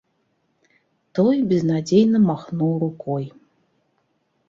Той 1.19 1.37
безнадзейна 1.53 2.19
махнуў 2.29 2.73
рукой. 2.89 3.25